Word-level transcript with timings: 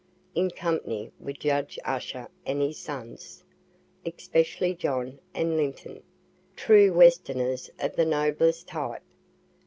in 0.33 0.49
company 0.49 1.11
with 1.19 1.37
Judge 1.37 1.77
Usher 1.85 2.27
and 2.43 2.59
his 2.59 2.79
sons, 2.79 3.43
(especially 4.03 4.73
John 4.73 5.19
and 5.35 5.55
Linton,) 5.57 6.01
true 6.55 6.91
westerners 6.91 7.69
of 7.77 7.95
the 7.97 8.05
noblest 8.07 8.67
type. 8.67 9.03